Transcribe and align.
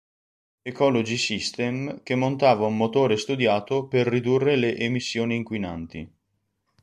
Ecology 0.63 1.15
System 1.15 1.99
che 2.01 2.15
montava 2.15 2.65
un 2.65 2.75
motore 2.75 3.17
studiato 3.17 3.85
per 3.85 4.07
ridurre 4.07 4.55
le 4.55 4.75
emissioni 4.75 5.35
inquinanti. 5.35 6.11